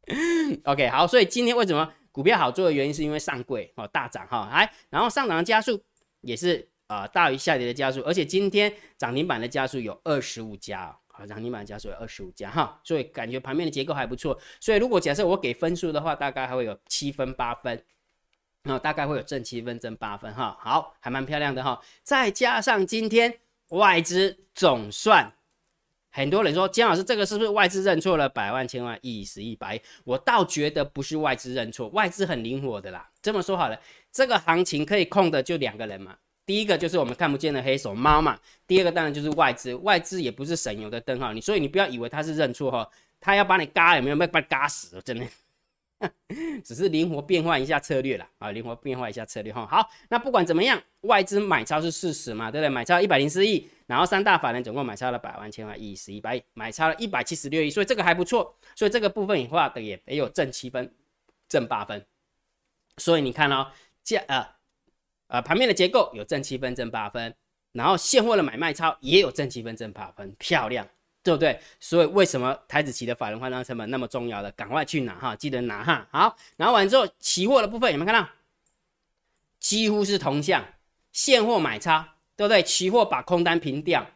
[0.65, 5.83] OK，好，所以今天为什么股票好做的原因，是因为上柜哦大涨哈，来，然后上涨的加速
[6.21, 17.83] 也是呃大于下跌的加速，而且今天涨停板的加速有二十五家，好，涨停板加速有二十五家哈，所以感觉盘面的结构还不错，所以如果假设我给分数的话，大概还会有七分八分，
[18.63, 23.41] 那大概会有正七分正八分哈，好，还蛮漂亮的哈，再加上今天
[23.71, 25.33] 外资总算。
[26.17, 28.27] 很多人说姜老师，这个是不是外资认错了？
[28.27, 33.07] 百万、千万、亿、十亿、百亿，我倒觉得不是外资认错，外资很灵活的啦。
[33.21, 33.79] 这么说好了，
[34.11, 36.17] 这个行情可以控的就两个人嘛。
[36.47, 38.39] 第一个就是我们看不见的黑手猫嘛。
[38.67, 41.35] 第二个当然就是外资，外资也不是省油的灯哈。
[41.35, 42.89] 你所以你不要以为他是认错哈，
[43.21, 44.17] 他要把你嘎有没有？
[44.17, 45.27] 要把你嘎死，真的。
[46.65, 49.67] 只是灵活变换一下策略了啊，灵活变换一下策略哈。
[49.67, 52.71] 好，那不管怎么样，外资买超是事实嘛，对不对？
[52.71, 58.57] 买超一百零四亿，然后三大法人总共买超了百万、千万、亿、十亿、百亿，买超了一百七十六亿，所以这个还不错。
[58.75, 60.95] 所以这个部分的话的也也有正七分、
[61.49, 62.05] 正八分。
[62.99, 63.71] 所以你看哦，
[64.03, 64.47] 价呃
[65.29, 67.35] 呃盘面的结构有正七分、正八分，
[67.73, 70.87] 然后现货的买卖超也有正七分、正八分，漂亮。
[71.23, 71.61] 对不对？
[71.81, 74.53] 所以为什么台子期的法人换仓成本那么重要的？
[74.53, 76.07] 赶快去拿哈，记得拿哈。
[76.13, 78.29] 好，拿完之后，期货的部分有没有看到？
[79.59, 80.65] 几乎是同向，
[81.11, 82.63] 现货买差，对不对？
[82.63, 84.07] 期货把空单平掉，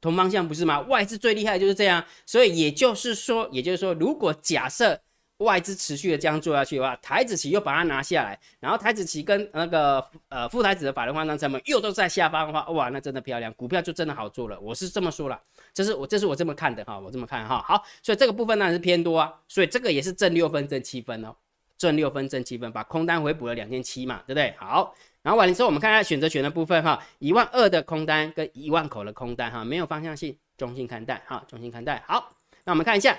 [0.00, 0.80] 同方向不是吗？
[0.82, 2.04] 外资最厉害就是这样。
[2.24, 4.98] 所以也就是说，也就是说，如果假设
[5.38, 14.60] 外资持续的这样做下去的话，台子期又把它拿下来，然后台子期跟那个呃副台子的法人换仓成本又都在下方的话，哇，那真的漂亮，股票就真的好做了。
[14.60, 15.40] 我是这么说了，
[15.72, 17.62] 这是我这是我这么看的哈，我这么看哈。
[17.66, 21.34] 好，所以这个部分呢是偏多啊，所以这个也是正六分正七分哦，
[21.78, 24.54] 正六分正七分，把空单回补了两千七嘛，对不对？
[24.58, 32.02] 好，然后完了之后，我们看一下选择权的部分哈，一万二的空单跟一万口的空单哈，没有方向性，中性看待哈，中性看待。
[32.06, 33.18] 好，那我们看一下。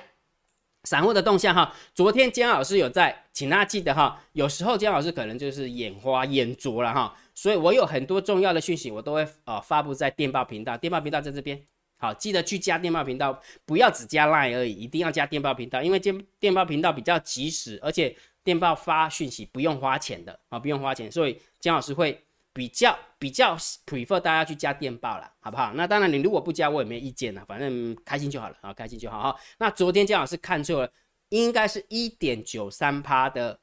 [0.84, 11.62] 散户的动向哈，昨天姜老师有在，请大家记得哈，有时候姜老师可能就是眼花眼拙了哈，所以我有很多重要的讯息，我都会呃发布在电报频道，电报频道在这边，
[11.98, 22.26] 好，记得去加电报频道，不要只加 line 而已，一定要加电报频道，因为电电报频道比较及时，而且电报发讯息不用花钱的啊，不用花钱，所以姜老师会。
[22.54, 25.72] 比较比较 prefer 大家去加电报了，好不好？
[25.74, 29.40] 那当然，你如果不加，我也没意见了，反正开心就好了啊，开心就好哈。
[29.58, 30.92] 那昨天姜老师看错了，
[31.30, 33.58] 应该是一点九三趴的。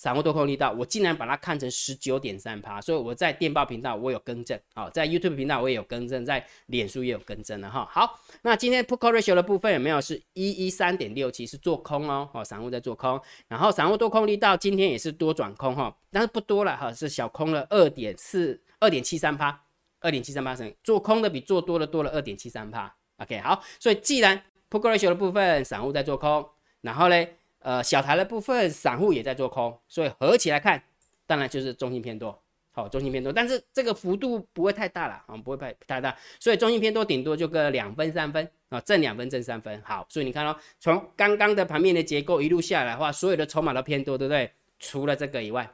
[0.00, 7.86] 散户多空力道，我竟然把它看成十九点三趴，所以我在电报频道我有更正，好，在 YouTube 频道我也有更正，在脸书也有更正了哈。
[7.92, 19.62] 好，那今天 Put Call Ratio 的部分有没有是一一三点六七是做空哦，哦，散户在做空，然后散户多空力道今天也是多转空哈，但是不多了哈，是小空了二点四二点七三趴，
[20.00, 22.90] 二点七三八成，做空的比做多的多了二点七三趴。
[23.18, 26.48] OK，好，所以既然 Put Call Ratio 的部分散户在做空，
[26.80, 27.36] 然后嘞。
[27.62, 30.82] 呃，小台的部分散户也在做空，所以合起来看，
[31.26, 32.42] 当然就是中性偏多，
[32.72, 44.50] 好，中性偏多，但是这个幅度不会太大了啊，不会太太大，所以中性偏多顶多就个两分三分啊，正两分正三分，好，所以你看哦，从刚刚的盘面的结构一路下来的话，所有的筹码都偏多，对不对？
[44.78, 45.70] 除了这个以外，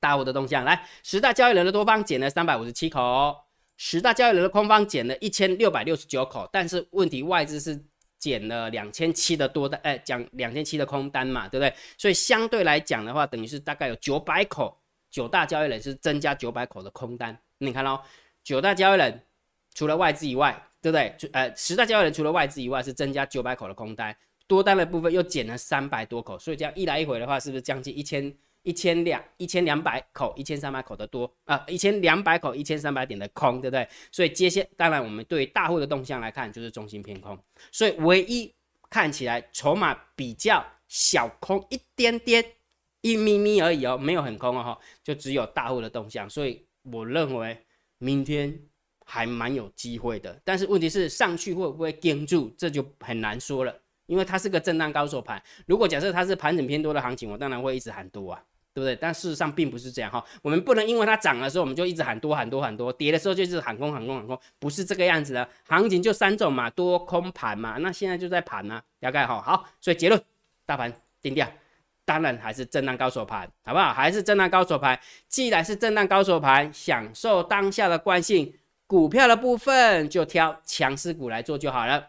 [0.00, 3.36] 大户的动向来，十大交易人的多方减了三百五十七口，
[3.76, 7.80] 十大交易人的空方减了一千六百六十九口，但是问题外资是。
[8.18, 11.72] 减了两千七的多单，哎，讲两千七的空单嘛，对不对？
[11.96, 14.76] 所以相对来讲的话，等于是大概有九百口，
[15.10, 17.38] 九大交易人是增加九百口的空单。
[17.58, 18.00] 你看哦，
[18.42, 19.20] 九大交易人
[19.74, 21.14] 除了外资以外，对不对？
[21.32, 28.34] 呃，十大交易人除了外资以外是增加九百口的空单，多单的部分又减了三百多口，所以这样一来一回的话，是不是将近一千？
[28.68, 33.88] 一千两一千两百口，一千三百口的多啊，一千两百口，一千三百点的空，对不对？
[34.12, 37.38] 所以接下当然我们对大户的动向来看，就是中心偏空。
[37.72, 38.54] 所以唯一
[38.90, 42.44] 看起来筹码比较小空一点点，
[43.00, 46.28] 一咪咪而已哦，没有很空哦，就只有大户的动向。
[46.28, 47.58] 所以我认为
[47.96, 48.54] 明天
[49.06, 55.42] 还蛮有机会的，但是问题是上去会不会盯住，这就很难说了，因为它是个震荡高手盘。
[55.66, 58.44] 如果假设它是盘整偏多的行情，我当然会一直喊多啊。
[58.78, 58.94] 对不对？
[58.94, 65.48] 但事实上并不是这样哈，我们不能因为它涨的时候我们就一直喊多喊多喊多，跌的时候就是喊空喊空喊空，不是这个样子的。
[65.66, 70.22] 行情就三种嘛，多空盘嘛，那现在就在盘呢，大概哈好，所以结论，
[70.64, 71.50] 大盘定掉，
[72.04, 73.92] 当然还是震荡高手盘，好不好？
[73.92, 74.98] 还是震荡高手盘。
[75.26, 78.54] 既然是震荡高手盘，享受当下的惯性，
[78.86, 82.08] 股票的部分就挑强势股来做就好了。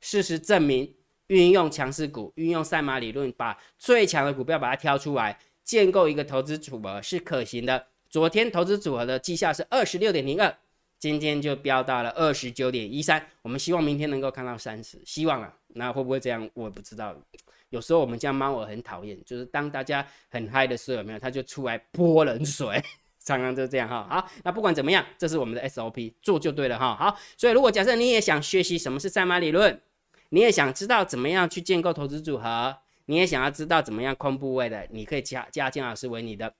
[0.00, 0.94] 事实证明，
[1.26, 5.38] 运用强势股，运用赛马理论，把最强的股票把它挑出来。
[5.70, 7.86] 建构一个投资组合是可行的。
[8.08, 10.52] 昨天投资组合的绩效是二十六点零二，
[10.98, 13.24] 今天就飙到了二十九点一三。
[13.40, 15.54] 我们希望明天能够看到三十，希望啊。
[15.68, 16.50] 那会不会这样？
[16.54, 17.14] 我不知道。
[17.68, 21.20] 有时候我们家猫儿很讨厌，就是当大家很嗨的时候，有没有？
[21.20, 22.82] 它就出来泼冷水，
[23.24, 24.08] 常常就这样哈。
[24.10, 26.96] 好，那不管怎么样，这是我们的 SOP，做就对了哈。
[26.96, 29.80] 好，所以如果假设你也想学习什么是赛马理论，
[30.30, 32.76] 你也想知道怎么样去建构投资组合。
[33.10, 36.54] 你也想要知道怎么样空部位的，你可以加加金老师为你的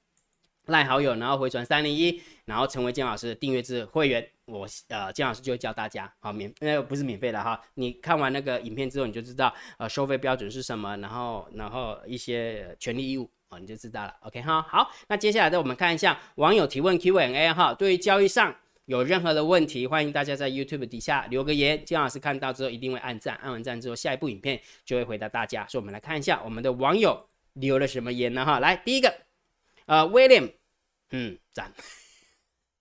[0.67, 4.29] 赖好友，然后回传三零一，然后成为金老师的订阅制会员。
[4.47, 7.63] 我呃金老师就会教大家，好免那个不是免费的哈。
[7.75, 14.17] 你看完那个影片之后，你就知道呃收费标准是什么，然后然后一些权利义务哦，你就知道了。
[14.23, 18.57] OK 哈，好，那接下来的我们看一下网友提问 Q&A 哈，对于交易上。
[18.91, 25.65] 有任何的问题，欢迎大家在 YouTube 底下留个言，金老师看到之后一定会按赞，按完赞之后，下一部影片就会回答大家。
[25.69, 28.45] 所以，我们来看一下我们的网友留了什么言呢？
[28.45, 29.15] 哈，来第一个，
[29.87, 30.51] 呃，William，
[31.13, 31.73] 嗯，赞，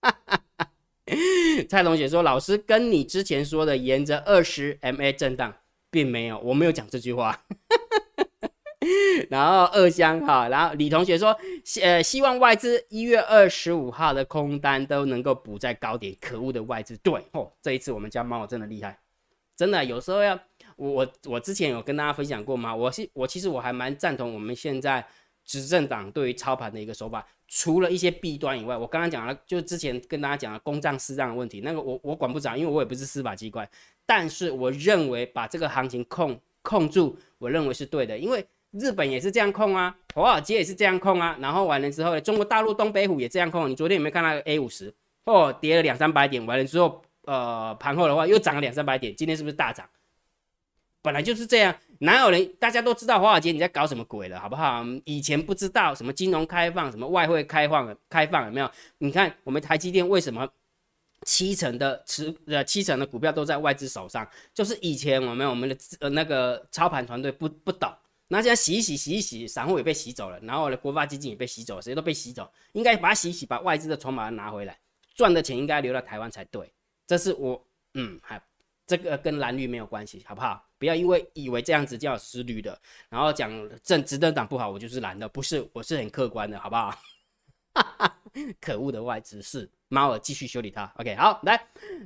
[1.69, 5.55] 蔡同学说，老师跟你之前说的沿着二十 MA 震荡，
[5.91, 7.45] 并没有，我没有讲这句话。
[9.29, 16.15] 然后二香哈，然后李同学说，希呃，希望外资一月二十五号的空单都能够补在高点。
[16.21, 18.97] 可恶的外资，对哦，这一次我们家猫真的厉害，
[19.57, 20.39] 真的有时候要
[20.77, 22.73] 我我我之前有跟大家分享过吗？
[22.73, 25.05] 我是我其实我还蛮赞同我们现在
[25.43, 33.69] 执政党对于操盘的一个手法，除了一些弊端以外，我刚刚讲了，就之前跟大家讲了公账私账的问题，那个我我管不着，因为我也不是司法机关，
[34.05, 38.45] 但是我认为把这个行情控控住，我认为是对的，因为。
[38.71, 43.69] 日本也是这样控啊，华尔街也是这样控啊，然后完了之后呢，中国大陆东北虎也这样控。
[43.69, 44.93] 你昨天有没有看到 A 五十？
[45.25, 49.87] 哦，跌了两三百点，完了之后，呃，盘后的话又涨了两三百点，今天是不是大涨？
[51.01, 52.53] 本来就是这样，哪有人？
[52.59, 54.83] 大家都知道华尔街你在搞什么鬼了，好不好？
[55.05, 58.69] 以前不知道什么金融开放，什么外汇开放，开放有没有？
[58.97, 60.47] 你看我们台积电为什么
[61.23, 64.27] 七成的持呃七成的股票都在外资手上？
[64.53, 67.91] 就是以前我们我们的呃那个操盘团队不不懂。
[68.31, 74.79] 那现在洗一洗，洗一洗，散户也被洗走了，然后呢，国发基金也被洗走了，谁都被洗走，应该把它洗一洗，把外资的筹码拿回来，
[75.15, 76.71] 赚的钱应该留到台湾才对。
[77.07, 77.59] 这是我，
[77.95, 78.39] 嗯，还
[78.85, 80.63] 这个跟蓝绿没有关系，好不好？
[80.77, 86.95] 不要因为以为这样子叫是绿的，然后讲政执政党不好，我就是蓝的，不是，我是很客观的，好不好？
[88.61, 90.85] 可恶的外资是猫儿继续修理它。
[90.97, 91.59] OK，好，来，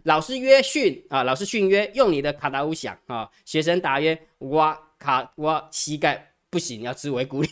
[0.04, 4.82] 老师约训啊，老师训约，用你的卡达乌响啊，学生答曰哇。
[5.04, 7.50] 卡我膝盖不行，要吃维骨力。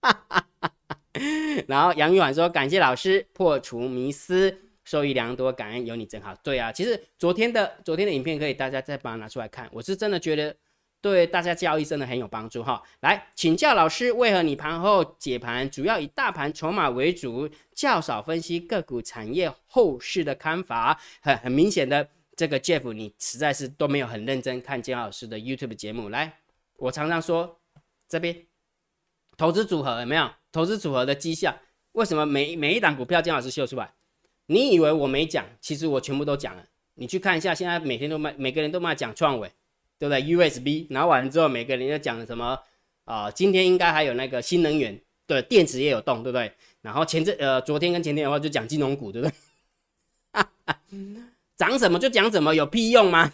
[1.68, 10.56] 然后杨玉婉说：“感谢老师破除迷思，受益良多，感恩有你真好。”对啊，其实昨天的昨天的影片可以大家再把它拿出来看，我是真的觉得
[11.02, 12.82] 对大家交易真的很有帮助哈。
[13.00, 20.98] 来请教老师，为何你盘后解盘主要以大盘筹码为主，较少分析个股产业后市的看法？
[21.20, 26.38] 很很明显的，这个 Jeff 你实在是都没有很认真看姜老师的 YouTube 节目来。
[26.82, 27.60] 我常常说，
[28.08, 28.44] 这边
[29.36, 31.56] 投资组合有没有投资组合的绩效？
[31.92, 33.94] 为什么每每一档股票姜老师秀出来？
[34.46, 35.46] 你以为我没讲？
[35.60, 36.64] 其实我全部都讲了。
[36.94, 39.52] 你去看一下，现在每天都卖，每个人都卖讲创伟，
[39.96, 42.58] 对不对？USB 拿完了之后，每个人又讲什么
[43.04, 43.30] 啊？
[43.30, 46.52] 今天应该还有那个新能源，对，电池也有动，对不对？
[46.80, 49.34] 然后前阵呃，昨天跟前天的话就讲金融股，对不对？
[51.56, 53.32] 涨什么就讲什么，有屁用吗？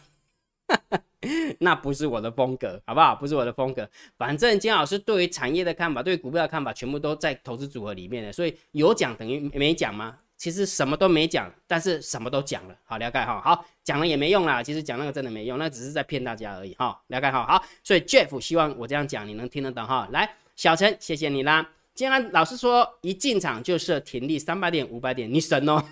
[1.58, 3.12] 那不是我的风格，好不好？
[3.16, 3.88] 不是我的风格。
[4.16, 8.32] 反正金老师对于产业的看法，对股票的看法，全部都在投资组合里面的。
[8.32, 10.16] 所以有讲等于没讲吗？
[10.36, 12.78] 其实什么都没讲，但是什么都讲了。
[12.84, 13.40] 好，了解哈。
[13.44, 14.62] 好，讲了也没用啦。
[14.62, 16.96] 其实讲那个真的没用，那只是在骗大家而已哈。
[17.08, 17.44] 了解哈。
[17.44, 20.08] 好，所以 Jeff 希望我这样讲你能听得懂哈。
[20.12, 21.68] 来，小陈，谢谢你啦。
[21.94, 25.84] 既然老师说一进场就设停利三百点、五百点，你神哦。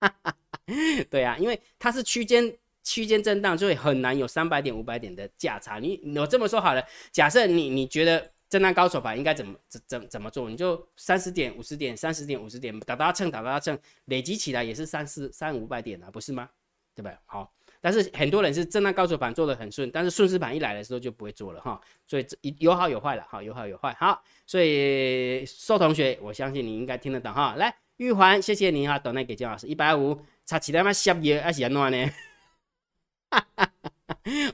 [1.10, 2.56] 对啊，因为它是区间。
[2.88, 5.78] 区间震荡就会很难有三百点、五百点的价差。
[5.78, 10.48] 你我这么说好了，假设你你觉得震荡高手盘应该怎么怎怎怎么做？
[10.48, 16.48] 你就三十点、五十点、三十点、五十点打打秤、打打秤，累积起来也是三四三五百点啊，不是吗？
[16.94, 17.14] 对不对？
[17.26, 21.78] 好，但是很多人是震荡高手盘做的很顺，但是顺势盘一来的时候就不会做了哈。
[22.06, 22.26] 所以
[22.58, 23.94] 有好有坏了，哈，有好有坏。
[24.00, 27.54] 好，所以寿同学，我相信你应该听得懂哈。
[27.56, 32.10] 来，玉环，谢谢你哈，等待给姜老师一百五，差起来嘛，十页还是安怎呢？
[33.30, 33.92] 哈哈哈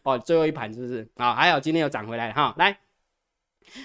[0.02, 1.08] 哦，最后一盘是不是？
[1.16, 2.54] 好，还有今天又涨回来了哈。
[2.58, 2.78] 来，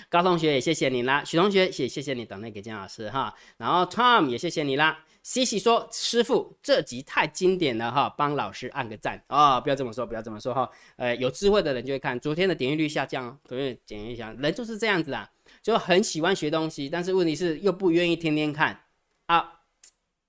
[0.09, 3.33] 高同学也谢谢你啦，许同学也谢谢你等那个姜老师哈。
[3.57, 5.05] 然后 Tom 也谢谢你啦。
[5.21, 9.59] 西西说：“师傅，这集太经典了哈，帮老师按个赞啊！
[9.59, 10.67] 不要这么说，不要这么说哈。
[10.95, 12.17] 呃，有智慧的人就会看。
[12.19, 15.29] 昨天的点击率下降，昨天点击率下，人就是这样子啊，
[15.61, 18.85] 就很喜欢学东西，但是问题是又不愿意天天看
[19.25, 19.59] 啊。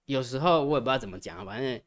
[0.06, 1.80] 有时候我也不知道怎么讲，反正。”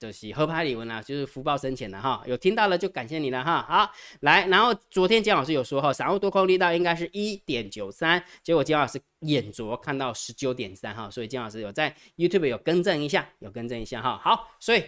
[0.00, 3.62] 就是合拍理文啊，就是福报深浅了哈，有听到了就感谢你了哈。
[3.68, 14.18] 好，来，然后昨天姜老师有说哈，散户多空力道应该是一点九三，结果姜老师眼拙看到十九点三哈，所以姜老师有在 YouTube 有更正一下，有更正一下哈。
[14.24, 14.82] 好，所以。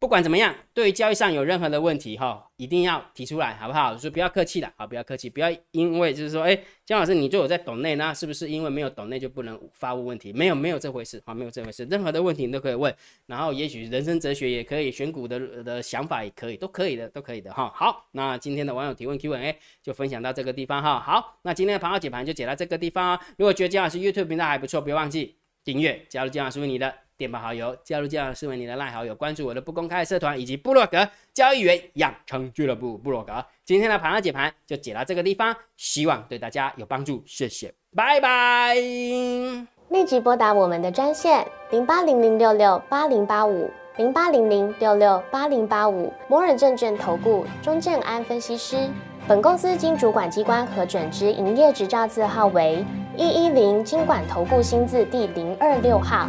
[0.00, 3.96] 不管怎么样，对于交易上有任何的问题哈，一定要提出来，好不好？
[3.96, 6.56] 就不要客气了，好，不要客气，不要因为就是说，哎，
[6.86, 10.32] 姜老师你就有在懂内，那是不是因为没有懂内就不能发问问题？
[10.32, 12.94] 没有，没有这回事，好，没有这回事，任何的问题你都可以问，
[13.26, 17.68] 然后也许人生哲学也可以，选股的的想法也可以，都可以的，都可以的哈。
[17.74, 21.00] 好，那今天的网友提问 Q&A 就分享到这个地方哈。
[21.00, 23.20] 好，那今天的盘后解盘就解到这个地方啊。
[23.36, 25.34] 如果觉得姜老师 YouTube 频道还不错，别忘记
[25.64, 26.94] 订阅，加入姜老师为你的。
[27.18, 33.44] 电报好友，加入这样视为你的赖好友，关注我的不公开社团以及部落格交易员养成俱乐部部落格。
[33.64, 38.76] 今天的盘后解盘就解到这个地方，希望对大家有帮助，谢谢，拜拜。
[38.76, 48.88] 立即拨打我们的专线零八零零六六八零八五零八零零六六八零八五摩尔证券投顾钟建安分析师。
[49.26, 52.84] 本公司经主管机关核准之营业执照字号为
[53.16, 56.28] 一一零金管投顾新字第零二六号。